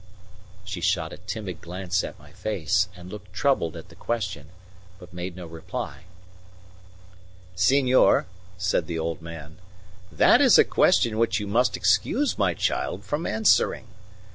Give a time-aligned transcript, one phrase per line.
[0.65, 4.47] She shot a timid glance at my face and looked troubled at the question,
[4.97, 6.05] but made no reply.
[7.53, 8.25] "Senor,"
[8.57, 9.59] said the old man,
[10.11, 13.89] "that is a question which you must excuse my child from answering.